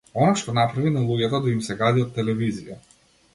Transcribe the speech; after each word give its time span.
Она 0.19 0.29
што 0.41 0.53
направи 0.59 0.93
на 0.95 1.03
луѓето 1.09 1.43
да 1.45 1.51
им 1.53 1.61
се 1.67 1.77
гади 1.83 2.07
од 2.07 2.11
телевизија. 2.17 2.81